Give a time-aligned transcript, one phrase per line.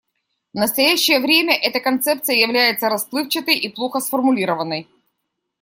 [0.51, 4.87] В настоящее время эта концепция является расплывчатой и плохо сформулированной.